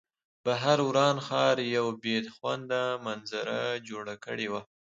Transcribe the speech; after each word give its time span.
بهر 0.45 0.77
وران 0.87 1.17
ښار 1.27 1.55
یوه 1.75 1.93
بې 2.03 2.15
خونده 2.35 2.83
منظره 3.05 3.59
جوړه 3.89 4.15
کړې 4.25 4.47
وه 4.51 4.61